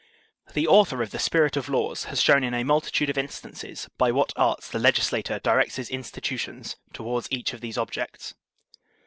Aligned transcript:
The 0.55 0.65
author 0.67 1.03
of 1.03 1.11
the 1.11 1.19
^ 1.19 1.21
Spirit 1.21 1.55
of 1.55 1.67
the 1.67 1.73
Laws 1.73 2.05
* 2.05 2.05
has 2.05 2.19
shown 2.23 2.43
in 2.43 2.55
a 2.55 2.63
multitude 2.63 3.11
of 3.11 3.19
instances 3.19 3.87
by 3.99 4.11
what 4.11 4.33
arts 4.35 4.67
the 4.67 4.79
legislator 4.79 5.37
directs 5.37 5.75
his 5.75 5.91
insti 5.91 6.21
tutions 6.21 6.75
toward 6.91 7.27
each 7.29 7.53
of 7.53 7.61
these 7.61 7.77
objects. 7.77 8.33